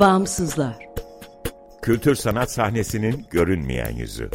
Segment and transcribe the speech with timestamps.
[0.00, 0.88] Bağımsızlar.
[1.82, 4.30] Kültür sanat sahnesinin görünmeyen yüzü.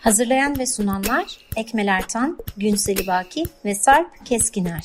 [0.00, 4.84] Hazırlayan ve sunanlar Ekmel Ertan, Günseli Baki ve Sarp Keskiner.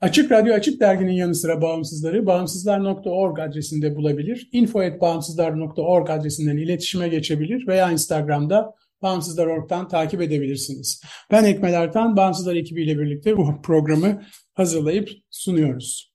[0.00, 7.90] Açık Radyo Açık Dergi'nin yanı sıra bağımsızları bağımsızlar.org adresinde bulabilir, info.bağımsızlar.org adresinden iletişime geçebilir veya
[7.90, 11.02] Instagram'da Bağımsızlar.org'dan takip edebilirsiniz.
[11.30, 14.22] Ben Ekmel Ertan, Bağımsızlar ekibiyle birlikte bu programı
[14.54, 16.14] hazırlayıp sunuyoruz.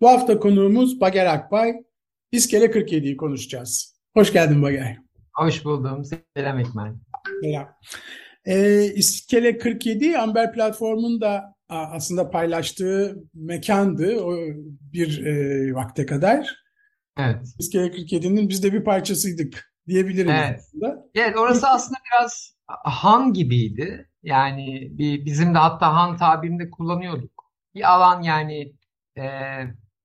[0.00, 1.74] Bu hafta konuğumuz Bager Akbay,
[2.32, 4.00] İskele 47'yi konuşacağız.
[4.14, 4.98] Hoş geldin Bager.
[5.34, 6.02] Hoş buldum.
[6.36, 6.92] Selam Ekmel.
[7.42, 7.68] Selam.
[8.44, 14.34] Ee, İskele 47 Amber platformunda aslında paylaştığı mekandı o
[14.92, 16.56] bir e, vakte kadar.
[17.18, 17.46] Evet.
[17.58, 20.58] İskele 47'nin biz de bir parçasıydık diyebilirim evet.
[20.58, 21.04] aslında.
[21.14, 24.10] Evet orası aslında biraz han gibiydi.
[24.22, 27.52] Yani bir, bizim de hatta han tabirinde kullanıyorduk.
[27.74, 28.72] Bir alan yani
[29.18, 29.24] e,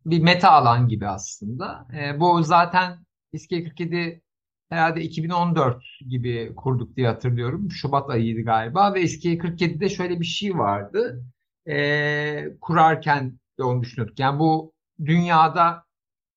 [0.06, 1.88] bir meta alan gibi aslında.
[1.98, 4.22] E, bu zaten İskele 47
[4.70, 7.72] herhalde 2014 gibi kurduk diye hatırlıyorum.
[7.72, 11.24] Şubat ayıydı galiba ve İskele 47'de şöyle bir şey vardı
[11.68, 14.20] e, kurarken de onu düşünüyorduk.
[14.20, 14.74] Yani bu
[15.06, 15.84] dünyada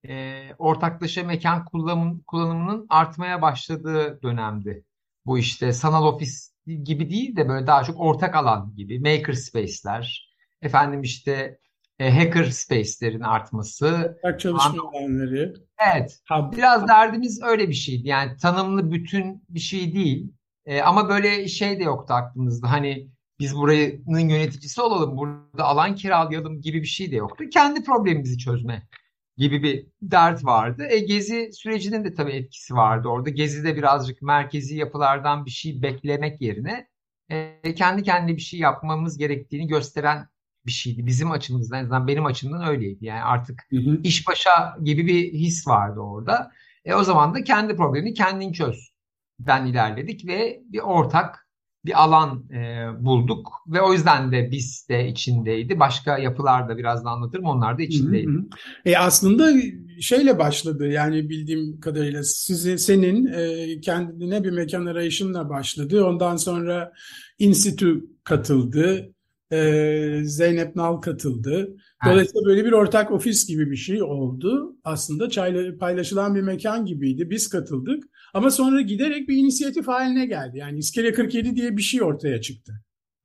[0.09, 4.85] e, ortaklaşa mekan kullanım, kullanımının artmaya başladığı dönemdi.
[5.27, 10.35] Bu işte sanal ofis gibi değil de böyle daha çok ortak alan gibi maker space'ler,
[10.63, 11.59] efendim işte
[11.99, 14.19] e, hacker space'lerin artması.
[14.23, 15.55] Ortak çalışma alanları.
[15.93, 16.21] Evet.
[16.31, 18.09] Biraz derdimiz öyle bir şeydi.
[18.09, 20.33] Yani tanımlı bütün bir şey değil.
[20.67, 22.71] E, ama böyle şey de yoktu aklımızda.
[22.71, 23.09] Hani
[23.39, 27.45] biz buranın yöneticisi olalım, burada alan kiralayalım gibi bir şey de yoktu.
[27.53, 28.89] Kendi problemimizi çözme
[29.37, 30.87] gibi bir dert vardı.
[30.91, 33.31] E, Gezi sürecinin de tabii etkisi vardı orada.
[33.31, 36.89] Gezi'de birazcık merkezi yapılardan bir şey beklemek yerine
[37.31, 40.29] e, kendi kendine bir şey yapmamız gerektiğini gösteren
[40.67, 41.07] bir şeydi.
[41.07, 43.05] Bizim açımızdan, en azından benim açımdan öyleydi.
[43.07, 44.01] Yani artık hı hı.
[44.05, 46.53] iş başa gibi bir his vardı orada.
[46.85, 48.95] E, o zaman da kendi problemini kendin çöz.
[49.39, 51.44] Ben ilerledik ve bir ortak
[51.85, 55.81] bir alan e, bulduk ve o yüzden de biz de içindeydi.
[55.81, 58.31] Başka yapılar da birazdan anlatırım onlar da içindeydi.
[58.31, 58.45] Hı hı.
[58.85, 59.53] E aslında
[60.01, 66.05] şeyle başladı yani bildiğim kadarıyla sizi senin e, kendine bir mekan arayışınla başladı.
[66.05, 66.93] Ondan sonra
[67.39, 69.11] Institu katıldı.
[69.53, 71.77] E, Zeynep Nal katıldı.
[72.07, 74.77] Dolayısıyla böyle bir ortak ofis gibi bir şey oldu.
[74.85, 77.31] Aslında çayla, paylaşılan bir mekan gibiydi.
[77.31, 78.05] Biz katıldık.
[78.35, 80.59] Ama sonra giderek bir inisiyatif haline geldi.
[80.59, 82.73] Yani İskele 47 diye bir şey ortaya çıktı.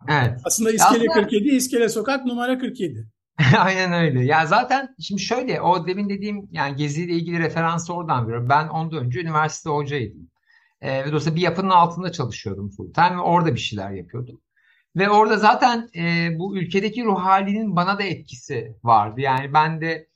[0.09, 0.39] Evet.
[0.43, 1.13] Aslında İskele Aslında...
[1.13, 3.07] 47, İskele Sokak numara 47.
[3.57, 4.25] Aynen öyle.
[4.25, 8.49] Ya zaten şimdi şöyle o demin dediğim yani geziyle ilgili referansı oradan veriyorum.
[8.49, 10.29] Ben ondan önce üniversite hocaydım.
[10.81, 14.41] Ee, ve dolayısıyla bir yapının altında çalışıyordum full time ve orada bir şeyler yapıyordum.
[14.95, 19.21] Ve orada zaten e, bu ülkedeki ruh halinin bana da etkisi vardı.
[19.21, 20.08] Yani ben de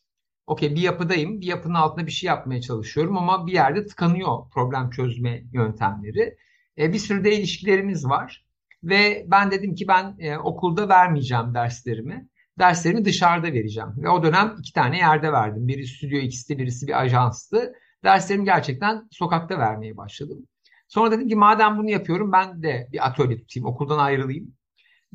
[0.47, 4.89] okey bir yapıdayım, bir yapının altında bir şey yapmaya çalışıyorum ama bir yerde tıkanıyor problem
[4.89, 6.37] çözme yöntemleri.
[6.77, 8.45] E, bir sürü de ilişkilerimiz var.
[8.83, 12.27] Ve ben dedim ki ben e, okulda vermeyeceğim derslerimi.
[12.59, 13.89] Derslerimi dışarıda vereceğim.
[13.97, 15.67] Ve o dönem iki tane yerde verdim.
[15.67, 17.73] Biri Stüdyo X'ti, birisi bir ajanstı.
[18.03, 20.47] Derslerimi gerçekten sokakta vermeye başladım.
[20.87, 24.55] Sonra dedim ki madem bunu yapıyorum ben de bir atölye tutayım, okuldan ayrılayım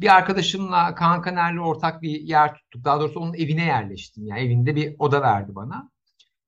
[0.01, 2.85] bir arkadaşımla Kaan Kaner'le ortak bir yer tuttuk.
[2.85, 4.27] Daha doğrusu onun evine yerleştim.
[4.27, 5.91] Yani evinde bir oda verdi bana.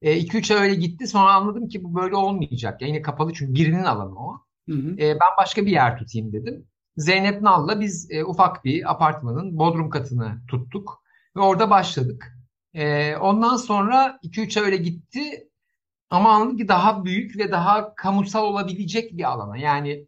[0.03, 1.07] 2-3 e, ay öyle gitti.
[1.07, 2.83] Sonra anladım ki bu böyle olmayacak.
[2.83, 4.41] Yani yine kapalı çünkü birinin alanı o.
[4.69, 4.93] Hı hı.
[4.99, 6.67] E, ben başka bir yer tutayım dedim.
[6.97, 11.03] Zeynep Nal'la biz e, ufak bir apartmanın bodrum katını tuttuk.
[11.37, 12.37] Ve orada başladık.
[12.75, 15.49] E, ondan sonra 2-3 ay öyle gitti.
[16.11, 19.57] Ama anladım ki daha büyük ve daha kamusal olabilecek bir alana.
[19.57, 20.07] Yani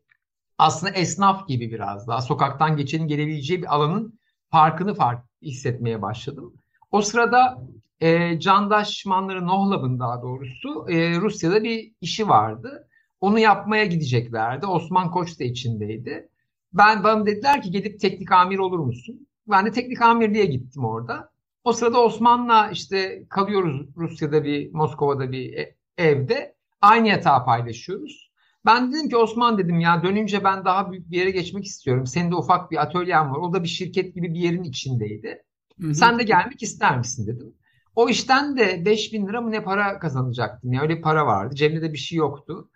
[0.62, 4.18] aslında esnaf gibi biraz daha sokaktan geçenin gelebileceği bir alanın
[4.50, 6.54] farkını fark hissetmeye başladım.
[6.90, 7.62] O sırada
[8.00, 12.88] e, Candaş Manları Nohlab'ın daha doğrusu e, Rusya'da bir işi vardı.
[13.20, 14.66] Onu yapmaya gideceklerdi.
[14.66, 16.28] Osman Koç da içindeydi.
[16.72, 19.26] Ben bana dediler ki gidip teknik amir olur musun?
[19.48, 21.30] Ben de teknik amirliğe gittim orada.
[21.64, 26.54] O sırada Osman'la işte kalıyoruz Rusya'da bir, Moskova'da bir e, evde.
[26.80, 28.31] Aynı yatağı paylaşıyoruz.
[28.66, 32.06] Ben dedim ki Osman dedim ya dönünce ben daha büyük bir yere geçmek istiyorum.
[32.06, 33.38] Senin de ufak bir atölyen var.
[33.38, 35.42] O da bir şirket gibi bir yerin içindeydi.
[35.80, 35.94] Hı hı.
[35.94, 37.54] Sen de gelmek ister misin dedim.
[37.96, 40.72] O işten de 5000 lira mı ne para kazanacaktım.
[40.72, 41.54] Yani öyle para vardı.
[41.54, 42.70] Cebimde de bir şey yoktu.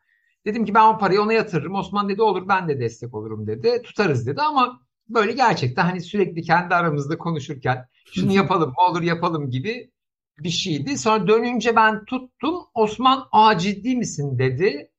[0.46, 1.74] Dedim ki ben o parayı ona yatırırım.
[1.74, 3.82] Osman dedi olur ben de destek olurum dedi.
[3.82, 9.50] Tutarız dedi ama böyle gerçekten hani sürekli kendi aramızda konuşurken şunu yapalım mı olur yapalım
[9.50, 9.90] gibi
[10.38, 10.98] bir şeydi.
[10.98, 12.54] Sonra dönünce ben tuttum.
[12.74, 14.90] Osman aa ciddi misin dedi.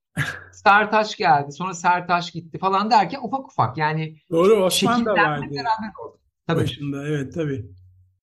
[0.51, 1.51] Sertaş geldi.
[1.51, 5.45] Sonra Sertaş gitti falan derken ufak ufak yani Doğru Osman da vardı.
[5.51, 6.17] beraber oldu.
[6.47, 6.61] Tabii.
[6.61, 7.65] Başında evet tabii.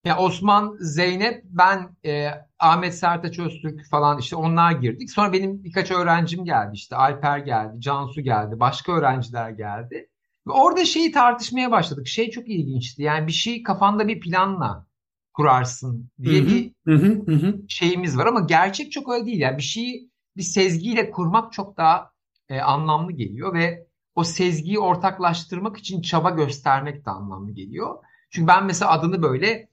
[0.05, 5.11] Ya Osman, Zeynep, ben, e, Ahmet Sertaç Öztürk falan işte onlar girdik.
[5.11, 10.09] Sonra benim birkaç öğrencim geldi işte Alper geldi, Cansu geldi, başka öğrenciler geldi.
[10.47, 12.07] Ve orada şeyi tartışmaya başladık.
[12.07, 13.03] Şey çok ilginçti.
[13.03, 14.87] Yani bir şey kafanda bir planla
[15.33, 16.73] kurarsın diye Hı hı, bir
[17.27, 17.55] hı hı.
[17.69, 19.41] şeyimiz var ama gerçek çok öyle değil.
[19.41, 22.11] Yani bir şeyi bir sezgiyle kurmak çok daha
[22.49, 27.97] e, anlamlı geliyor ve o sezgiyi ortaklaştırmak için çaba göstermek de anlamlı geliyor.
[28.31, 29.69] Çünkü ben mesela adını böyle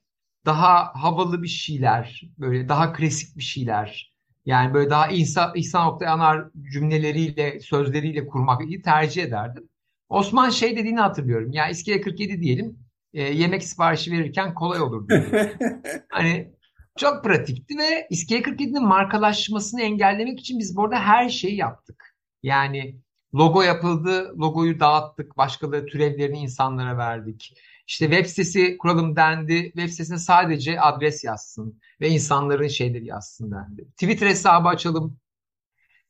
[0.46, 4.14] daha havalı bir şeyler, böyle daha klasik bir şeyler,
[4.46, 9.70] yani böyle daha İsa, İhsan Oktay Anar cümleleriyle, sözleriyle kurmak tercih ederdim.
[10.10, 11.52] Osman şey dediğini hatırlıyorum.
[11.52, 12.80] Ya İskele 47 diyelim,
[13.14, 15.08] e, yemek siparişi verirken kolay olur.
[16.10, 16.52] hani
[16.98, 22.16] çok pratikti ve İskele 47'nin markalaşmasını engellemek için biz burada her şeyi yaptık.
[22.44, 22.96] Yani
[23.36, 27.54] logo yapıldı, logoyu dağıttık, başkaları türevlerini insanlara verdik.
[27.88, 29.64] İşte web sitesi kuralım dendi.
[29.64, 33.86] Web sitesine sadece adres yazsın ve insanların şeyleri yazsın dendi.
[33.92, 35.18] Twitter hesabı açalım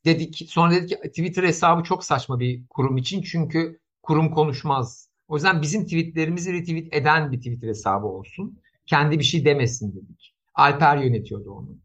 [0.05, 0.45] dedik.
[0.49, 5.09] Sonra dedik ki Twitter hesabı çok saçma bir kurum için çünkü kurum konuşmaz.
[5.27, 8.59] O yüzden bizim tweetlerimizi retweet eden bir Twitter hesabı olsun.
[8.85, 10.30] Kendi bir şey demesin dedik.
[10.55, 11.77] Alper yönetiyordu onu.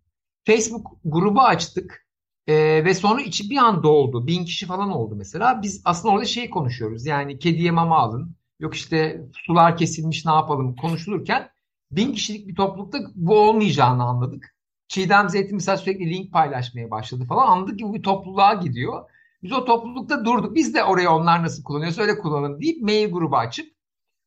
[0.46, 2.06] Facebook grubu açtık.
[2.46, 4.26] Ee, ve sonra içi bir anda oldu.
[4.26, 5.62] Bin kişi falan oldu mesela.
[5.62, 7.06] Biz aslında orada şey konuşuyoruz.
[7.06, 8.36] Yani kediye mama alın.
[8.60, 11.50] Yok işte sular kesilmiş ne yapalım konuşulurken
[11.90, 14.56] bin kişilik bir toplulukta bu olmayacağını anladık.
[14.88, 17.46] Çiğdem Zeytin mesela sürekli link paylaşmaya başladı falan.
[17.46, 19.10] Anladık ki bu bir topluluğa gidiyor.
[19.42, 20.54] Biz o toplulukta durduk.
[20.54, 23.66] Biz de oraya onlar nasıl kullanıyorsa öyle kullanalım deyip mail grubu açıp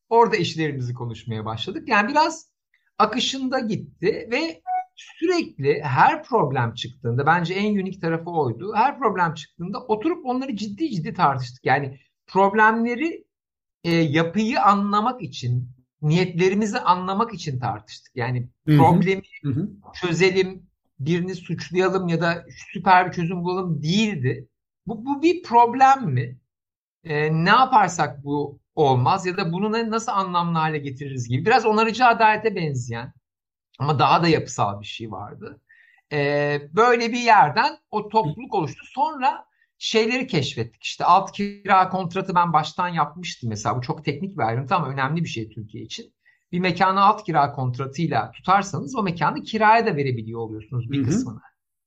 [0.08, 1.88] orada işlerimizi konuşmaya başladık.
[1.88, 2.49] Yani biraz
[3.00, 4.62] akışında gitti ve
[4.94, 8.72] sürekli her problem çıktığında bence en unik tarafı oydu.
[8.74, 11.64] Her problem çıktığında oturup onları ciddi ciddi tartıştık.
[11.66, 13.24] Yani problemleri
[13.84, 15.70] e, yapıyı anlamak için,
[16.02, 18.16] niyetlerimizi anlamak için tartıştık.
[18.16, 19.70] Yani problemi hı hı.
[19.94, 20.66] çözelim,
[21.00, 24.48] birini suçlayalım ya da süper bir çözüm bulalım değildi.
[24.86, 26.38] Bu, bu bir problem mi?
[27.04, 31.46] E, ne yaparsak bu olmaz ya da bunu nasıl anlamlı hale getiririz gibi.
[31.46, 33.12] Biraz onarıcı adalete benzeyen
[33.78, 35.60] ama daha da yapısal bir şey vardı.
[36.12, 38.84] E, böyle bir yerden o topluluk oluştu.
[38.86, 39.44] Sonra
[39.78, 40.82] şeyleri keşfettik.
[40.82, 43.76] İşte alt kira kontratı ben baştan yapmıştım mesela.
[43.76, 46.14] Bu çok teknik bir ayrıntı ama önemli bir şey Türkiye için.
[46.52, 51.06] Bir mekanı alt kira kontratıyla tutarsanız o mekanı kiraya da verebiliyor oluyorsunuz bir Hı-hı.
[51.06, 51.40] kısmını.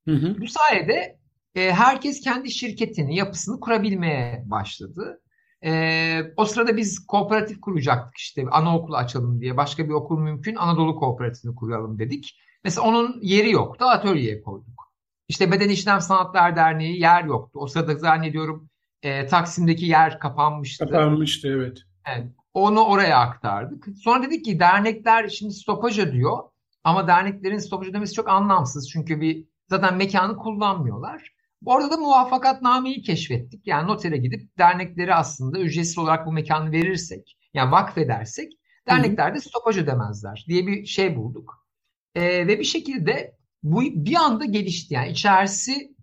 [0.07, 0.41] Hı-hı.
[0.41, 1.19] Bu sayede
[1.55, 5.21] e, herkes kendi şirketini, yapısını kurabilmeye başladı.
[5.65, 9.57] E, o sırada biz kooperatif kuracaktık işte anaokulu açalım diye.
[9.57, 12.39] Başka bir okul mümkün Anadolu Kooperatifini kuralım dedik.
[12.63, 14.93] Mesela onun yeri yoktu atölyeye koyduk.
[15.27, 17.59] İşte Beden İşlem Sanatlar Derneği yer yoktu.
[17.59, 18.69] O sırada zannediyorum
[19.03, 20.85] e, Taksim'deki yer kapanmıştı.
[20.85, 21.77] Kapanmıştı evet.
[22.05, 22.27] evet.
[22.53, 23.87] Onu oraya aktardık.
[24.03, 26.37] Sonra dedik ki dernekler şimdi stopaj ödüyor.
[26.83, 28.89] Ama derneklerin stopaj ödemesi çok anlamsız.
[28.89, 31.33] Çünkü bir zaten mekanı kullanmıyorlar.
[31.65, 33.67] Orada da muvaffakatnameyi keşfettik.
[33.67, 38.51] Yani notere gidip dernekleri aslında ücretsiz olarak bu mekanı verirsek, yani vakfedersek
[38.89, 41.67] dernekler de stopaj ödemezler diye bir şey bulduk.
[42.15, 44.93] Ee, ve bir şekilde bu bir anda gelişti.
[44.93, 45.95] Yani içerisi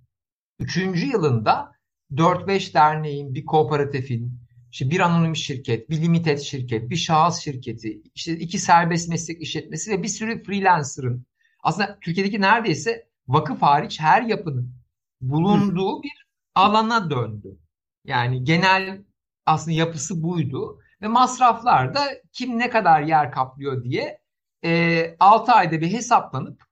[0.59, 0.77] 3.
[1.13, 1.73] yılında
[2.11, 4.41] 4-5 derneğin, bir kooperatifin,
[4.73, 9.91] işte bir anonim şirket, bir limited şirket, bir şahıs şirketi, işte iki serbest meslek işletmesi
[9.91, 11.27] ve bir sürü freelancer'ın
[11.63, 14.80] aslında Türkiye'deki neredeyse vakıf hariç her yapının
[15.21, 17.59] bulunduğu bir alana döndü.
[18.05, 19.05] Yani genel
[19.47, 22.01] aslında yapısı buydu ve masraflar da
[22.33, 24.19] kim ne kadar yer kaplıyor diye
[24.65, 26.63] e, 6 ayda bir hesaplanıp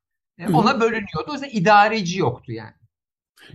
[0.52, 1.26] ona bölünüyordu.
[1.28, 2.78] O yüzden idareci yoktu yani.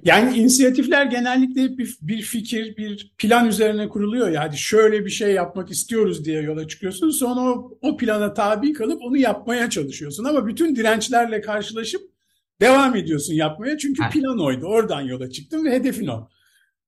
[0.04, 4.30] Yani inisiyatifler genellikle bir, bir fikir, bir plan üzerine kuruluyor.
[4.30, 7.10] Yani şöyle bir şey yapmak istiyoruz diye yola çıkıyorsun.
[7.10, 10.24] Sonra o, o plana tabi kalıp onu yapmaya çalışıyorsun.
[10.24, 12.13] Ama bütün dirençlerle karşılaşıp
[12.62, 13.78] devam ediyorsun yapmaya.
[13.78, 14.14] Çünkü evet.
[14.14, 14.66] plan oydu.
[14.66, 16.30] Oradan yola çıktın ve hedefin o.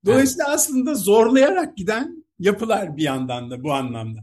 [0.06, 0.56] Dolayısıyla evet.
[0.56, 4.20] aslında zorlayarak giden yapılar bir yandan da bu anlamda.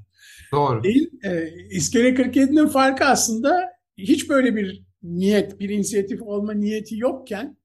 [0.52, 0.82] Doğru.
[0.82, 7.56] Değil, e, İskele 47'nin farkı aslında hiç böyle bir niyet, bir inisiyatif olma niyeti yokken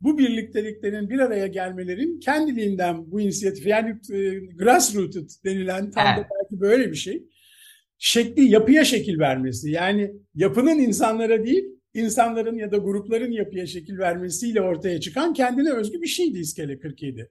[0.00, 6.60] bu birlikteliklerin bir araya gelmelerin kendiliğinden bu inisiyatif yani e, grassrooted denilen tam da belki
[6.60, 7.22] böyle bir şey
[7.98, 14.62] şekli yapıya şekil vermesi yani yapının insanlara değil insanların ya da grupların yapıya şekil vermesiyle
[14.62, 17.30] ortaya çıkan kendine özgü bir şeydi İskele 47.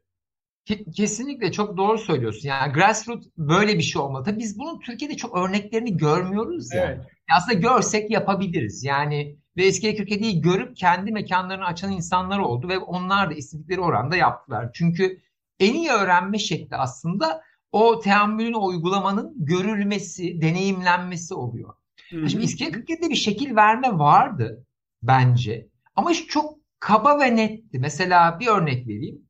[0.96, 2.48] Kesinlikle çok doğru söylüyorsun.
[2.48, 4.24] Yani grassroots böyle bir şey olmalı.
[4.24, 6.86] Tabii biz bunun Türkiye'de çok örneklerini görmüyoruz yani.
[6.86, 7.06] Evet.
[7.38, 8.84] Aslında görsek yapabiliriz.
[8.84, 14.16] Yani ve eski Türkiye'yi görüp kendi mekanlarını açan insanlar oldu ve onlar da istedikleri oranda
[14.16, 14.70] yaptılar.
[14.74, 15.22] Çünkü
[15.60, 21.74] en iyi öğrenme şekli aslında o teamülün uygulamanın görülmesi, deneyimlenmesi oluyor.
[22.10, 24.66] Şimdi İskele 47'de bir şekil verme vardı
[25.04, 25.68] bence.
[25.96, 27.80] Ama iş çok kaba ve netti.
[27.80, 29.30] Mesela bir örnek vereyim.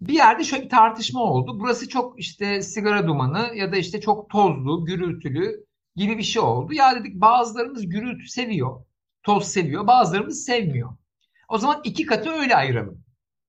[0.00, 1.60] Bir yerde şöyle bir tartışma oldu.
[1.60, 5.64] Burası çok işte sigara dumanı ya da işte çok tozlu, gürültülü
[5.96, 6.72] gibi bir şey oldu.
[6.72, 8.84] Ya dedik bazılarımız gürültü seviyor,
[9.22, 10.96] toz seviyor, bazılarımız sevmiyor.
[11.48, 13.04] O zaman iki katı öyle ayıralım.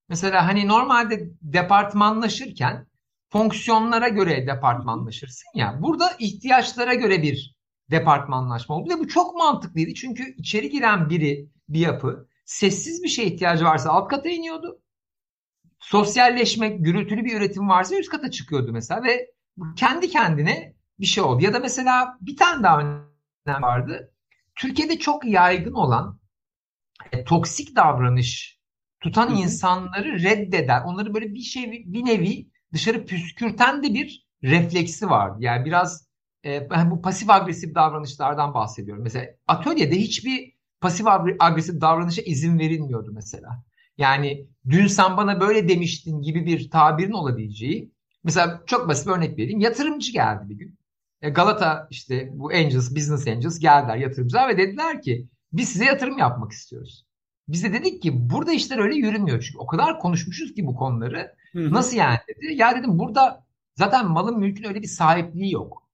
[0.10, 2.88] Mesela hani normalde departmanlaşırken
[3.30, 5.80] fonksiyonlara göre departmanlaşırsın ya.
[5.82, 7.57] Burada ihtiyaçlara göre bir
[7.92, 9.94] departmanlaşma oldu ve bu çok mantıklıydı.
[9.94, 14.82] Çünkü içeri giren biri, bir yapı sessiz bir şeye ihtiyacı varsa alt kata iniyordu.
[15.80, 19.32] Sosyalleşmek, gürültülü bir üretim varsa üst kata çıkıyordu mesela ve
[19.76, 21.44] kendi kendine bir şey oldu.
[21.44, 24.14] Ya da mesela bir tane daha önem vardı.
[24.56, 26.20] Türkiye'de çok yaygın olan
[27.12, 28.60] e, toksik davranış
[29.00, 30.82] tutan insanları reddeder.
[30.82, 35.38] Onları böyle bir şey bir nevi dışarı püskürten de bir refleksi vardı.
[35.40, 36.07] Yani biraz
[36.48, 39.04] e, bu pasif agresif davranışlardan bahsediyorum.
[39.04, 41.08] Mesela atölyede hiçbir pasif
[41.40, 43.64] agresif davranışa izin verilmiyordu mesela.
[43.98, 47.92] Yani dün sen bana böyle demiştin gibi bir tabirin olabileceği.
[48.24, 49.60] Mesela çok basit bir örnek vereyim.
[49.60, 50.80] Yatırımcı geldi bir gün.
[51.22, 56.18] E, Galata işte bu Angels, Business Angels geldiler yatırımcılar ve dediler ki biz size yatırım
[56.18, 57.06] yapmak istiyoruz.
[57.48, 59.42] Biz de dedik ki burada işler öyle yürümüyor.
[59.42, 61.36] Çünkü o kadar konuşmuşuz ki bu konuları.
[61.54, 61.74] Hı-hı.
[61.74, 62.54] Nasıl yani dedi.
[62.54, 65.87] Ya dedim burada zaten malın mülkün öyle bir sahipliği yok.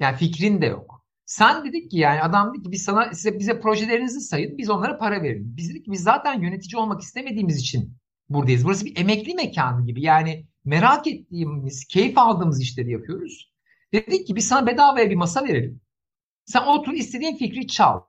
[0.00, 1.06] Yani fikrin de yok.
[1.26, 4.98] Sen dedik ki yani adam dedi ki biz sana size bize projelerinizi sayın biz onlara
[4.98, 5.54] para verelim.
[5.56, 7.96] Biz dedik ki biz zaten yönetici olmak istemediğimiz için
[8.28, 8.64] buradayız.
[8.64, 10.02] Burası bir emekli mekanı gibi.
[10.02, 13.52] Yani merak ettiğimiz, keyif aldığımız işleri yapıyoruz.
[13.92, 15.80] Dedik ki biz sana bedavaya bir masa verelim.
[16.44, 18.00] Sen otur istediğin fikri çal.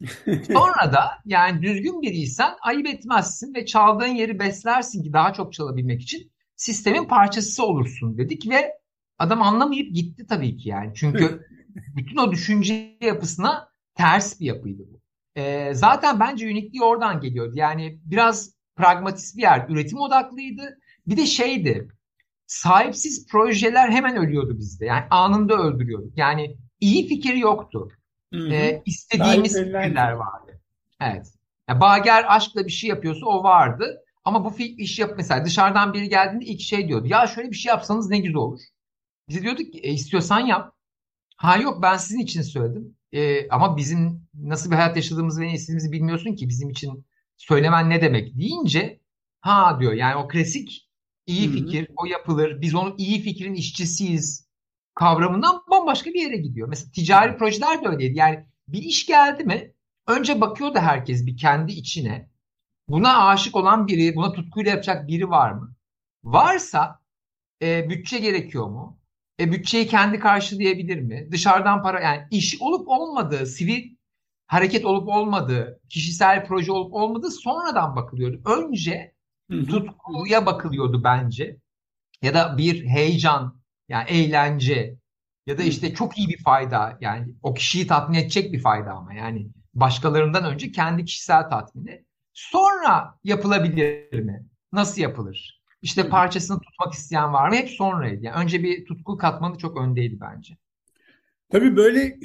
[0.46, 6.02] Sonra da yani düzgün biriysen ayıp etmezsin ve çaldığın yeri beslersin ki daha çok çalabilmek
[6.02, 8.81] için sistemin parçası olursun dedik ve
[9.18, 10.92] adam anlamayıp gitti tabii ki yani.
[10.94, 11.46] Çünkü
[11.96, 15.00] bütün o düşünce yapısına ters bir yapıydı bu.
[15.40, 17.52] E, zaten bence unikliği oradan geliyordu.
[17.54, 20.78] Yani biraz pragmatist bir yer, üretim odaklıydı.
[21.06, 21.88] Bir de şeydi,
[22.46, 24.86] sahipsiz projeler hemen ölüyordu bizde.
[24.86, 26.18] Yani anında öldürüyorduk.
[26.18, 27.88] Yani iyi fikir yoktu.
[28.34, 30.60] E, istediğimiz fikirler vardı.
[31.00, 31.26] Evet.
[31.68, 33.98] Yani Bager aşkla bir şey yapıyorsa o vardı.
[34.24, 37.06] Ama bu iş yap mesela dışarıdan biri geldiğinde ilk şey diyordu.
[37.06, 38.60] Ya şöyle bir şey yapsanız ne güzel olur.
[39.32, 40.74] Biz diyorduk ki e, istiyorsan yap.
[41.36, 42.96] Ha yok ben sizin için söyledim.
[43.12, 48.02] Ee, ama bizim nasıl bir hayat yaşadığımızı ve istediğimizi bilmiyorsun ki bizim için söylemen ne
[48.02, 49.00] demek deyince
[49.40, 50.90] ha diyor yani o klasik
[51.26, 51.54] iyi Hı-hı.
[51.54, 54.48] fikir o yapılır biz onun iyi fikrin işçisiyiz
[54.94, 56.68] kavramından bambaşka bir yere gidiyor.
[56.68, 59.72] Mesela ticari projeler de öyleydi yani bir iş geldi mi
[60.06, 62.30] önce bakıyor da herkes bir kendi içine
[62.88, 65.74] buna aşık olan biri buna tutkuyla yapacak biri var mı?
[66.24, 67.02] Varsa
[67.62, 69.01] e, bütçe gerekiyor mu?
[69.40, 71.28] E, bütçeyi kendi karşılayabilir mi?
[71.30, 73.96] Dışarıdan para yani iş olup olmadığı, sivil
[74.46, 78.42] hareket olup olmadığı, kişisel proje olup olmadığı sonradan bakılıyordu.
[78.44, 79.14] Önce
[79.50, 81.56] tutkuya bakılıyordu bence.
[82.22, 84.96] Ya da bir heyecan, yani eğlence
[85.46, 89.14] ya da işte çok iyi bir fayda yani o kişiyi tatmin edecek bir fayda ama
[89.14, 92.04] yani başkalarından önce kendi kişisel tatmini.
[92.32, 94.46] Sonra yapılabilir mi?
[94.72, 95.61] Nasıl yapılır?
[95.82, 97.54] İşte parçasını tutmak isteyen var mı?
[97.54, 98.24] Hep sonraydı.
[98.24, 100.56] Yani önce bir tutku katmanı çok öndeydi bence.
[101.50, 102.18] Tabii böyle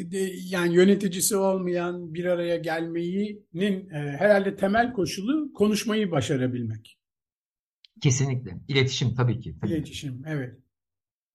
[0.49, 6.99] yani yöneticisi olmayan bir araya gelmeyinin e, herhalde temel koşulu konuşmayı başarabilmek.
[8.01, 8.57] Kesinlikle.
[8.67, 9.55] İletişim tabii ki.
[9.61, 9.71] Tabii.
[9.71, 10.59] İletişim, evet.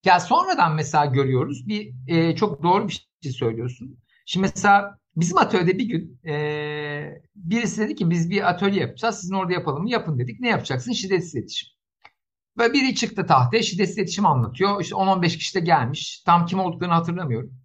[0.04, 3.98] Ya sonradan mesela görüyoruz bir e, çok doğru bir şey söylüyorsun.
[4.26, 9.20] Şimdi mesela bizim atölyede bir gün e, birisi dedi ki biz bir atölye yapacağız.
[9.20, 9.90] Sizin orada yapalım mı?
[9.90, 10.40] Yapın dedik.
[10.40, 10.92] Ne yapacaksın?
[10.92, 11.81] Şiddetsiz iletişim.
[12.58, 14.80] Ve biri çıktı tahtaya şiddetsiz iletişim anlatıyor.
[14.80, 16.22] İşte 10-15 kişi de gelmiş.
[16.26, 17.62] Tam kim olduklarını hatırlamıyorum.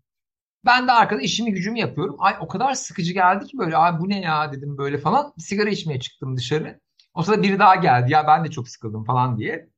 [0.66, 2.16] Ben de arkada işimi gücümü yapıyorum.
[2.20, 5.34] Ay o kadar sıkıcı geldi ki böyle ay bu ne ya dedim böyle falan.
[5.38, 6.80] Sigara içmeye çıktım dışarı.
[7.14, 9.70] O sırada biri daha geldi ya ben de çok sıkıldım falan diye.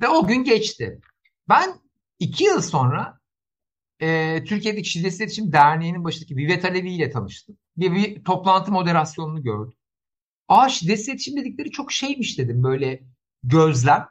[0.00, 1.00] Ve o gün geçti.
[1.48, 1.74] Ben
[2.18, 3.20] iki yıl sonra
[4.00, 7.58] e, Türkiye'deki Şiddetsiz İletişim Derneği'nin başındaki Vivet Alevi ile tanıştım.
[7.76, 9.74] Bir, bir toplantı moderasyonunu gördüm.
[10.48, 12.62] Aa şiddetsiz iletişim dedikleri çok şeymiş dedim.
[12.62, 13.02] Böyle
[13.42, 14.08] gözlem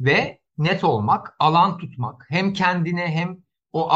[0.00, 2.26] ve net olmak, alan tutmak.
[2.28, 3.38] Hem kendine hem
[3.72, 3.90] o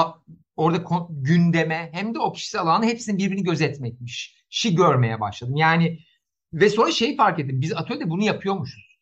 [0.56, 4.44] orada gündeme hem de o kişisel alanı hepsinin birbirini gözetmekmiş.
[4.50, 5.56] Şi görmeye başladım.
[5.56, 5.98] Yani
[6.52, 7.60] ve sonra şeyi fark ettim.
[7.60, 8.98] Biz atölyede bunu yapıyormuşuz.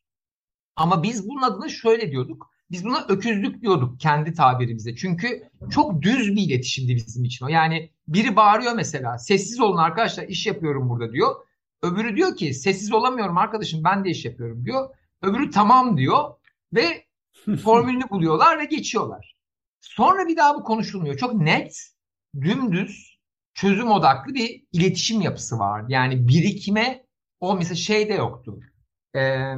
[0.77, 2.51] Ama biz bunun adına şöyle diyorduk.
[2.71, 4.97] Biz buna öküzlük diyorduk kendi tabirimizde.
[4.97, 7.49] Çünkü çok düz bir iletişimdi bizim için o.
[7.49, 9.19] Yani biri bağırıyor mesela.
[9.19, 11.35] Sessiz olun arkadaşlar iş yapıyorum burada diyor.
[11.83, 14.91] Öbürü diyor ki sessiz olamıyorum arkadaşım ben de iş yapıyorum diyor.
[15.23, 16.36] Öbürü tamam diyor
[16.77, 17.07] ve
[17.57, 19.37] formülünü buluyorlar ve geçiyorlar.
[19.81, 21.17] Sonra bir daha bu konuşulmuyor.
[21.17, 21.91] Çok net,
[22.41, 23.19] dümdüz,
[23.55, 25.85] çözüm odaklı bir iletişim yapısı var.
[25.89, 27.07] Yani birikime
[27.41, 28.61] o mesela şey de yoktu.
[29.17, 29.55] Ee,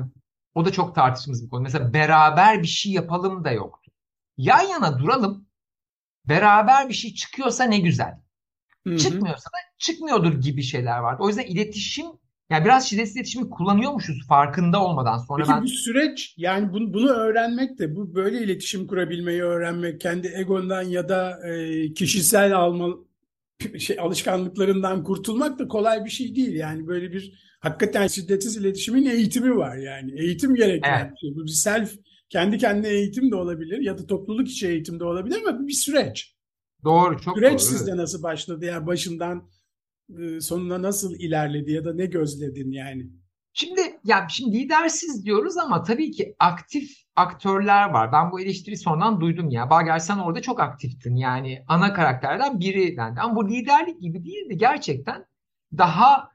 [0.55, 1.63] o da çok tartışmamız bir konu.
[1.63, 3.91] Mesela beraber bir şey yapalım da yoktu.
[4.37, 5.49] Yan yana duralım.
[6.25, 8.21] Beraber bir şey çıkıyorsa ne güzel.
[8.87, 8.99] Hı-hı.
[8.99, 11.23] Çıkmıyorsa da çıkmıyordur gibi şeyler vardı.
[11.23, 12.07] O yüzden iletişim
[12.51, 15.19] yani biraz şiddetsiz iletişimi kullanıyormuşuz farkında olmadan.
[15.19, 15.63] Sonra Peki ben...
[15.63, 21.09] bu süreç yani bunu, bunu öğrenmek de bu böyle iletişim kurabilmeyi öğrenmek kendi egondan ya
[21.09, 22.89] da e, kişisel alma
[23.79, 26.55] şey alışkanlıklarından kurtulmak da kolay bir şey değil.
[26.55, 30.21] Yani böyle bir hakikaten şiddetsiz iletişimin eğitimi var yani.
[30.21, 31.21] Eğitim gerektiren evet.
[31.21, 31.35] şey.
[31.35, 31.93] Bu bir self
[32.31, 36.35] kendi kendine eğitim de olabilir ya da topluluk içi eğitim de olabilir ama bir süreç.
[36.85, 37.59] Doğru, çok Süreç doğru.
[37.59, 38.65] sizde nasıl başladı?
[38.65, 39.49] Yani başından
[40.41, 43.07] sonuna nasıl ilerledi ya da ne gözledin yani?
[43.53, 48.13] Şimdi ya şimdi lidersiz diyoruz ama tabii ki aktif aktörler var.
[48.13, 49.71] Ben bu eleştiri sonradan duydum ya.
[49.71, 51.17] Bager sen orada çok aktiftin.
[51.17, 53.21] Yani ana karakterden biri dendi.
[53.21, 54.57] Ama bu liderlik gibi değildi.
[54.59, 55.27] Gerçekten
[55.79, 56.31] daha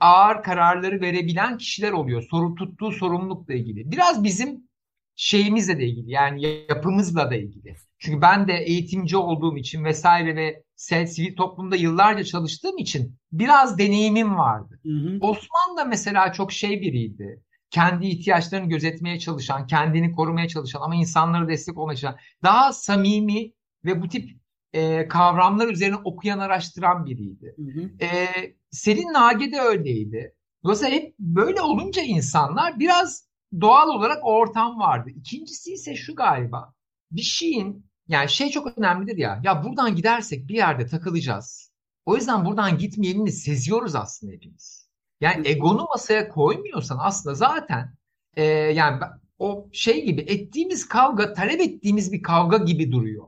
[0.00, 2.22] ağır kararları verebilen kişiler oluyor.
[2.30, 3.90] Soru tuttuğu sorumlulukla ilgili.
[3.92, 4.68] Biraz bizim
[5.16, 6.10] şeyimizle de ilgili.
[6.10, 7.76] Yani yapımızla da ilgili.
[8.00, 10.62] Çünkü ben de eğitimci olduğum için vesaire ve
[11.06, 14.80] sivil toplumda yıllarca çalıştığım için biraz deneyimim vardı.
[14.82, 15.18] Hı hı.
[15.20, 17.42] Osman da mesela çok şey biriydi.
[17.70, 23.52] Kendi ihtiyaçlarını gözetmeye çalışan, kendini korumaya çalışan ama insanlara destek olmaya çalışan, daha samimi
[23.84, 24.40] ve bu tip
[24.72, 27.54] e, kavramlar üzerine okuyan, araştıran biriydi.
[27.56, 28.04] Hı hı.
[28.04, 28.28] E,
[28.70, 30.34] Selin Nage de öyleydi.
[30.64, 33.28] Dolayısıyla hep böyle olunca insanlar biraz
[33.60, 35.10] doğal olarak o ortam vardı.
[35.10, 36.74] İkincisi ise şu galiba.
[37.10, 39.40] Bir şeyin yani şey çok önemlidir ya.
[39.44, 41.72] Ya buradan gidersek bir yerde takılacağız.
[42.06, 44.88] O yüzden buradan gitmeyenini seziyoruz aslında hepimiz.
[45.20, 47.94] Yani egonu masaya koymuyorsan aslında zaten
[48.34, 49.00] e, yani
[49.38, 53.26] o şey gibi ettiğimiz kavga talep ettiğimiz bir kavga gibi duruyor.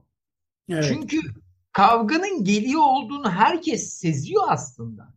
[0.68, 0.84] Evet.
[0.88, 1.20] Çünkü
[1.72, 5.14] kavganın geliyor olduğunu herkes seziyor aslında.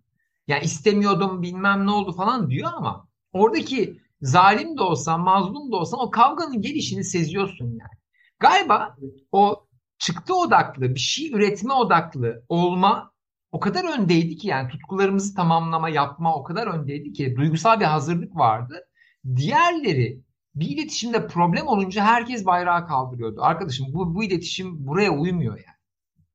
[0.47, 5.99] Yani istemiyordum bilmem ne oldu falan diyor ama oradaki zalim de olsan mazlum da olsan
[5.99, 8.04] o kavganın gelişini seziyorsun yani.
[8.45, 8.97] Galiba
[9.31, 13.11] o çıktı odaklı, bir şey üretme odaklı olma
[13.51, 18.35] o kadar öndeydi ki yani tutkularımızı tamamlama, yapma o kadar öndeydi ki duygusal bir hazırlık
[18.35, 18.87] vardı.
[19.35, 20.21] Diğerleri
[20.55, 23.41] bir iletişimde problem olunca herkes bayrağı kaldırıyordu.
[23.41, 25.77] Arkadaşım bu, bu iletişim buraya uymuyor yani.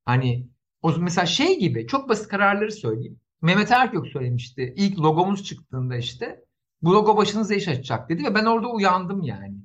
[0.05, 0.47] Hani
[0.81, 3.19] o mesela şey gibi çok basit kararları söyleyeyim.
[3.41, 4.73] Mehmet Erkök söylemişti.
[4.77, 6.45] İlk logomuz çıktığında işte
[6.81, 9.55] bu logo başınıza iş açacak dedi ve ben orada uyandım yani.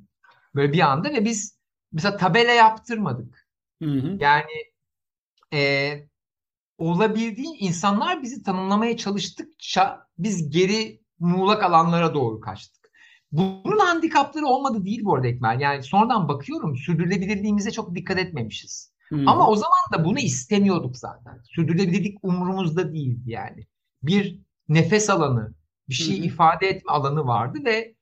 [0.54, 1.55] Böyle bir anda ve biz
[1.96, 3.48] mesela tabela yaptırmadık.
[3.82, 4.16] Hı hı.
[4.20, 4.72] Yani
[5.52, 5.92] e,
[6.78, 12.90] olabildiği insanlar bizi tanımlamaya çalıştıkça biz geri muğlak alanlara doğru kaçtık.
[13.32, 15.60] Bunun handikapları olmadı değil bu arada Ekmel.
[15.60, 18.92] Yani sonradan bakıyorum sürdürülebilirliğimize çok dikkat etmemişiz.
[19.08, 19.28] Hmm.
[19.28, 21.40] Ama o zaman da bunu istemiyorduk zaten.
[21.44, 23.66] Sürdürülebilirlik umurumuzda değildi yani.
[24.02, 25.54] Bir nefes alanı,
[25.88, 26.24] bir şey hmm.
[26.24, 27.94] ifade etme alanı vardı ve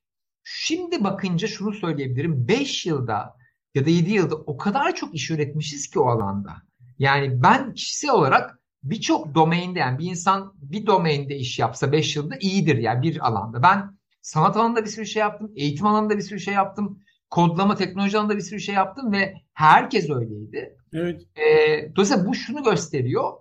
[0.45, 2.49] şimdi bakınca şunu söyleyebilirim.
[2.49, 3.37] 5 yılda
[3.75, 6.53] ya da 7 yılda o kadar çok iş üretmişiz ki o alanda.
[6.99, 12.37] Yani ben kişisel olarak birçok domainde yani bir insan bir domainde iş yapsa 5 yılda
[12.41, 13.63] iyidir yani bir alanda.
[13.63, 18.19] Ben sanat alanında bir sürü şey yaptım, eğitim alanında bir sürü şey yaptım, kodlama teknoloji
[18.19, 20.77] alanında bir sürü şey yaptım ve herkes öyleydi.
[20.93, 21.23] Evet.
[21.37, 23.33] Ee, dolayısıyla bu şunu gösteriyor.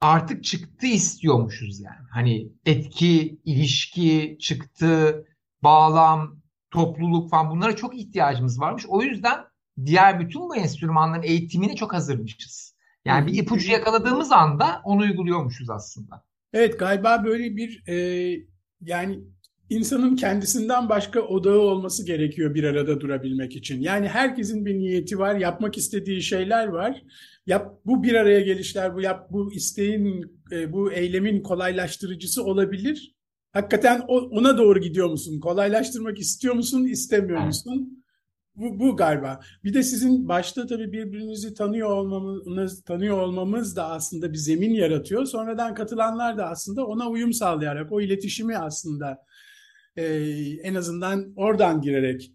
[0.00, 2.06] Artık çıktı istiyormuşuz yani.
[2.10, 5.26] Hani etki, ilişki, çıktı,
[5.62, 8.84] bağlam, topluluk falan bunlara çok ihtiyacımız varmış.
[8.88, 9.38] O yüzden
[9.84, 12.74] diğer bütün bu enstrümanların eğitimini çok hazırmışız.
[13.04, 16.24] Yani bir ipucu yakaladığımız anda onu uyguluyormuşuz aslında.
[16.52, 17.96] Evet galiba böyle bir e,
[18.80, 19.20] yani
[19.70, 23.80] insanın kendisinden başka odağı olması gerekiyor bir arada durabilmek için.
[23.80, 27.02] Yani herkesin bir niyeti var, yapmak istediği şeyler var.
[27.46, 33.14] Yap bu bir araya gelişler, bu yap bu isteğin, e, bu eylemin kolaylaştırıcısı olabilir.
[33.52, 35.40] Hakikaten ona doğru gidiyor musun?
[35.40, 38.01] Kolaylaştırmak istiyor musun, istemiyor musun?
[38.54, 39.40] Bu, bu galiba.
[39.64, 45.26] Bir de sizin başta tabii birbirinizi tanıyor olmamız, tanıyor olmamız da aslında bir zemin yaratıyor.
[45.26, 49.18] Sonradan katılanlar da aslında ona uyum sağlayarak, o iletişimi aslında
[49.96, 50.04] e,
[50.62, 52.32] en azından oradan girerek.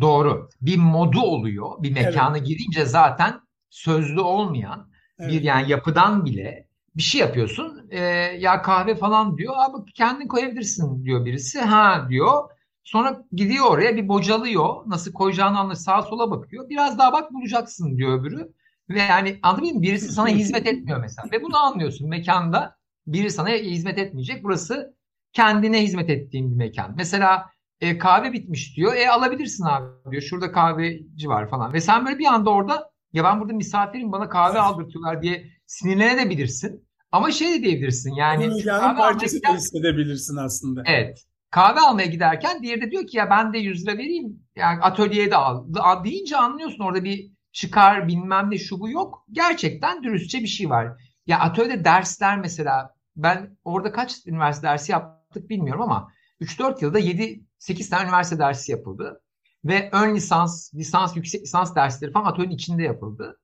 [0.00, 0.48] Doğru.
[0.60, 1.82] Bir modu oluyor.
[1.82, 2.46] Bir mekana evet.
[2.46, 3.40] girince zaten
[3.70, 5.32] sözlü olmayan evet.
[5.32, 7.88] bir yani yapıdan bile bir şey yapıyorsun.
[7.90, 8.00] E,
[8.38, 9.54] ya kahve falan diyor.
[9.56, 11.60] Abi kendin koyabilirsin diyor birisi.
[11.60, 12.50] Ha diyor.
[12.88, 14.74] Sonra gidiyor oraya bir bocalıyor.
[14.86, 15.76] Nasıl koyacağını anlıyor.
[15.76, 16.68] Sağa sola bakıyor.
[16.68, 18.52] Biraz daha bak bulacaksın diyor öbürü.
[18.88, 19.82] Ve yani anladın mı?
[19.82, 21.28] Birisi sana hizmet etmiyor mesela.
[21.32, 22.08] Ve bunu anlıyorsun.
[22.08, 24.44] Mekanda biri sana hizmet etmeyecek.
[24.44, 24.96] Burası
[25.32, 26.94] kendine hizmet ettiğin bir mekan.
[26.96, 27.46] Mesela
[27.80, 28.94] e, kahve bitmiş diyor.
[28.96, 30.22] E alabilirsin abi diyor.
[30.22, 31.72] Şurada kahveci var falan.
[31.72, 36.88] Ve sen böyle bir anda orada ya ben burada misafirim bana kahve aldırtıyorlar diye sinirlenebilirsin.
[37.12, 38.64] Ama şey de diyebilirsin yani.
[38.64, 40.82] Kahve parçası da hissedebilirsin aslında.
[40.86, 41.27] Evet.
[41.50, 44.42] Kahve almaya giderken diğeri de diyor ki ya ben de 100 lira vereyim.
[44.56, 46.04] Yani atölyeye de al.
[46.04, 49.24] Deyince anlıyorsun orada bir çıkar bilmem ne şu bu yok.
[49.32, 50.88] Gerçekten dürüstçe bir şey var.
[51.26, 57.90] Ya atölyede dersler mesela ben orada kaç üniversite dersi yaptık bilmiyorum ama 3-4 yılda 7-8
[57.90, 59.22] tane üniversite dersi yapıldı.
[59.64, 63.40] Ve ön lisans, lisans, yüksek lisans dersleri falan atölyenin içinde yapıldı.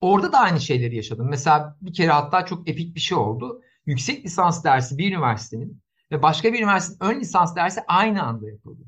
[0.00, 1.28] Orada da aynı şeyleri yaşadım.
[1.30, 3.62] Mesela bir kere hatta çok epik bir şey oldu.
[3.86, 8.82] Yüksek lisans dersi bir üniversitenin ve başka bir üniversitenin ön lisans dersi aynı anda yapıldı.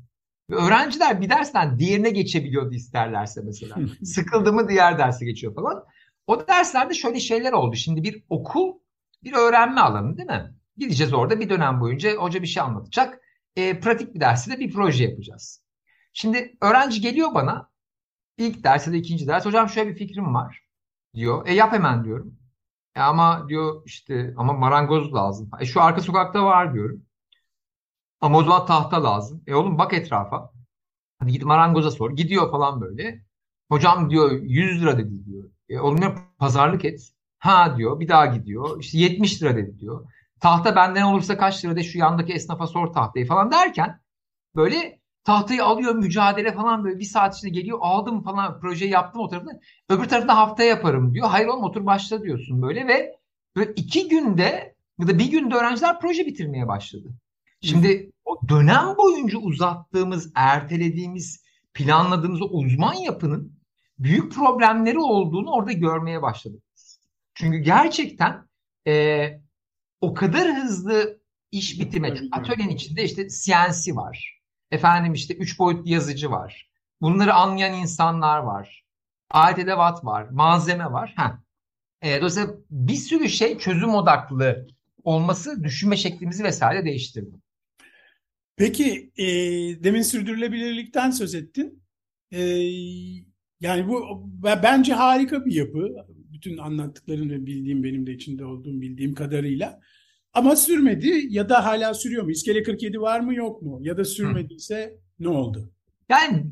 [0.49, 3.75] Ve öğrenciler bir dersten diğerine geçebiliyordu isterlerse mesela.
[4.03, 5.83] Sıkıldı mı diğer derse geçiyor falan.
[6.27, 7.75] O derslerde şöyle şeyler oldu.
[7.75, 8.73] Şimdi bir okul
[9.23, 10.53] bir öğrenme alanı değil mi?
[10.77, 13.19] Gideceğiz orada bir dönem boyunca hoca bir şey anlatacak.
[13.55, 15.63] E, pratik bir dersi de bir proje yapacağız.
[16.13, 17.69] Şimdi öğrenci geliyor bana
[18.37, 20.63] ilk derste de ikinci ders hocam şöyle bir fikrim var
[21.15, 21.47] diyor.
[21.47, 22.37] E yap hemen diyorum.
[22.95, 25.49] E ama diyor işte ama marangoz lazım.
[25.59, 27.05] E şu arka sokakta var diyorum.
[28.23, 29.43] Ama o zaman tahta lazım.
[29.47, 30.51] E oğlum bak etrafa.
[31.19, 32.11] Hadi git marangoza sor.
[32.11, 33.23] Gidiyor falan böyle.
[33.69, 35.49] Hocam diyor 100 lira dedi diyor.
[35.69, 37.13] E oğlum ne pazarlık et.
[37.39, 38.79] Ha diyor bir daha gidiyor.
[38.79, 40.05] İşte 70 lira dedi diyor.
[40.39, 43.99] Tahta benden olursa kaç lira de şu yandaki esnafa sor tahtayı falan derken
[44.55, 49.29] böyle tahtayı alıyor mücadele falan böyle bir saat içinde geliyor aldım falan projeyi yaptım o
[49.29, 49.59] tarafında.
[49.89, 51.27] Öbür tarafında haftaya yaparım diyor.
[51.29, 53.15] Hayır oğlum otur başla diyorsun böyle ve
[53.55, 57.09] böyle iki günde ya da bir günde öğrenciler proje bitirmeye başladı.
[57.63, 63.59] Şimdi o dönem boyunca uzattığımız, ertelediğimiz, planladığımız o uzman yapının
[63.99, 66.63] büyük problemleri olduğunu orada görmeye başladık.
[67.33, 68.47] Çünkü gerçekten
[68.87, 69.27] e,
[70.01, 71.19] o kadar hızlı
[71.51, 74.39] iş bitime, atölyenin içinde işte CNC var.
[74.71, 76.69] Efendim işte üç boyutlu yazıcı var.
[77.01, 78.85] Bunları anlayan insanlar var.
[79.31, 80.27] Alet edevat var.
[80.31, 81.13] Malzeme var.
[81.17, 81.31] Heh.
[82.01, 84.67] E, dolayısıyla bir sürü şey çözüm odaklı
[85.03, 87.42] olması düşünme şeklimizi vesaire değiştirdi.
[88.55, 89.25] Peki e,
[89.83, 91.83] demin sürdürülebilirlikten söz ettin.
[92.31, 92.39] E,
[93.59, 95.87] yani bu bence harika bir yapı.
[96.33, 99.79] Bütün anlattıkların ve bildiğim benim de içinde olduğum bildiğim kadarıyla.
[100.33, 102.31] Ama sürmedi ya da hala sürüyor mu?
[102.31, 103.79] İskele 47 var mı yok mu?
[103.81, 105.23] Ya da sürmediyse Hı.
[105.23, 105.69] ne oldu?
[106.09, 106.45] Yani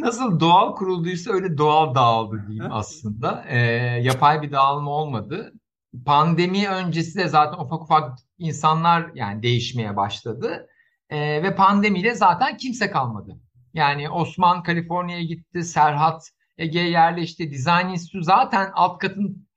[0.00, 3.44] nasıl doğal kurulduysa öyle doğal dağıldı diyeyim aslında.
[3.48, 3.58] Ee,
[4.02, 5.52] yapay bir dağılma olmadı.
[6.06, 10.66] Pandemi öncesi de zaten ufak ufak insanlar yani değişmeye başladı.
[11.12, 13.40] Ee, ve pandemiyle zaten kimse kalmadı.
[13.74, 19.48] Yani Osman Kaliforniya'ya gitti, Serhat Ege'ye yerleşti, Design Institute zaten alt katın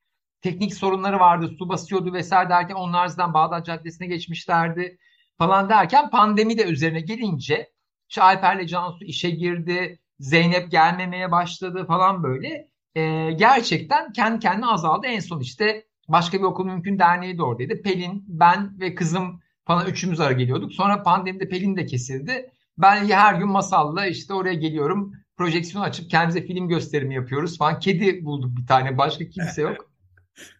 [0.41, 1.51] teknik sorunları vardı.
[1.59, 4.97] Su basıyordu vesaire derken onlar zaten Bağdat Caddesi'ne geçmişlerdi
[5.37, 7.71] falan derken pandemi de üzerine gelince
[8.09, 9.99] işte Alper'le Cansu işe girdi.
[10.19, 12.67] Zeynep gelmemeye başladı falan böyle.
[12.95, 15.07] E, gerçekten kendi kendine azaldı.
[15.07, 17.81] En son işte başka bir okul mümkün derneği de oradaydı.
[17.81, 20.73] Pelin, ben ve kızım falan üçümüz ara geliyorduk.
[20.73, 22.51] Sonra pandemide Pelin de kesildi.
[22.77, 25.13] Ben her gün masalla işte oraya geliyorum.
[25.37, 27.79] Projeksiyon açıp kendimize film gösterimi yapıyoruz falan.
[27.79, 28.97] Kedi bulduk bir tane.
[28.97, 29.89] Başka kimse yok.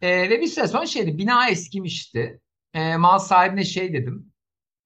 [0.02, 2.40] E, ve bir süre sonra şeydi bina eskimişti.
[2.74, 4.32] E, mal sahibine şey dedim.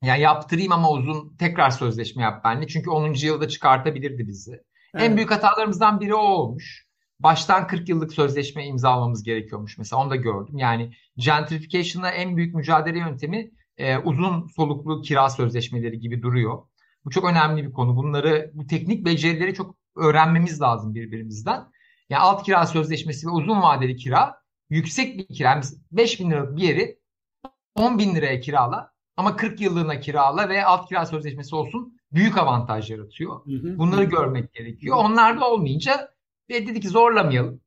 [0.03, 2.67] Ya yaptırayım ama uzun tekrar sözleşme yap benimle.
[2.67, 3.13] Çünkü 10.
[3.13, 4.51] yılda çıkartabilirdi bizi.
[4.93, 5.03] Evet.
[5.03, 6.87] En büyük hatalarımızdan biri o olmuş.
[7.19, 10.57] Baştan 40 yıllık sözleşme imzalamamız gerekiyormuş mesela onu da gördüm.
[10.57, 16.63] Yani gentrification'la en büyük mücadele yöntemi e, uzun soluklu kira sözleşmeleri gibi duruyor.
[17.05, 17.95] Bu çok önemli bir konu.
[17.95, 21.71] Bunları bu teknik becerileri çok öğrenmemiz lazım birbirimizden.
[22.09, 24.35] Yani alt kira sözleşmesi ve uzun vadeli kira
[24.69, 25.49] yüksek bir kira.
[25.49, 26.99] Yani 5 bin liralık bir yeri
[27.75, 32.91] 10 bin liraya kirala ama 40 yıllığına kirala ve alt kira sözleşmesi olsun büyük avantaj
[32.91, 33.41] yaratıyor.
[33.77, 34.97] Bunları görmek gerekiyor.
[34.97, 36.09] Onlar da olmayınca
[36.49, 37.61] ve dedi ki zorlamayalım.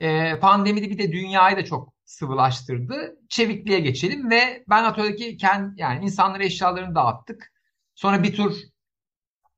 [0.00, 3.16] Ee, pandemide bir de dünyayı da çok sıvılaştırdı.
[3.28, 7.52] Çevikliğe geçelim ve ben atölyedeki kendi yani insanlara eşyalarını dağıttık.
[7.94, 8.56] Sonra bir tur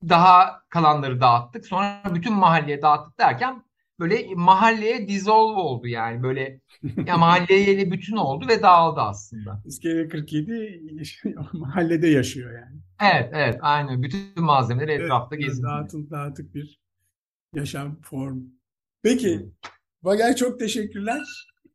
[0.09, 1.66] daha kalanları dağıttık.
[1.66, 3.62] Sonra bütün mahalleye dağıttık derken
[4.00, 6.61] böyle mahalleye dissolve oldu yani böyle
[7.07, 9.62] ya mahalleye bütün oldu ve dağıldı aslında.
[9.66, 10.81] İskele 47
[11.52, 12.81] mahallede yaşıyor yani.
[13.02, 14.02] Evet, evet, aynen.
[14.02, 15.72] Bütün malzemeler etrafta Evet, geziniyor.
[15.72, 16.81] dağıtım, dağıtık bir
[17.55, 18.42] yaşam formu.
[19.02, 19.52] Peki,
[20.02, 21.22] Bagay çok teşekkürler.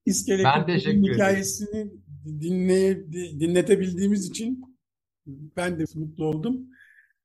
[0.05, 1.13] İskele Ben 47'nin teşekkür ederim.
[1.13, 1.91] hikayesini
[2.25, 4.61] dinleye, dinletebildiğimiz için
[5.27, 6.67] ben de mutlu oldum.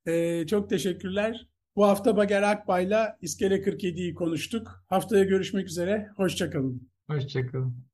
[0.06, 1.48] Ee, çok teşekkürler.
[1.76, 4.84] Bu hafta Bager Akbay'la İskele 47'yi konuştuk.
[4.88, 6.08] Haftaya görüşmek üzere.
[6.16, 6.88] Hoşçakalın.
[7.10, 7.84] Hoşçakalın.